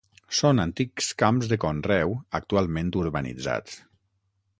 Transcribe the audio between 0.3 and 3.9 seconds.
Són antics camps de conreu, actualment urbanitzats.